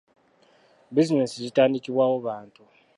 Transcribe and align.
Bizinensi 0.95 1.35
zitandikibwawo 1.45 2.17
bantu. 2.27 2.61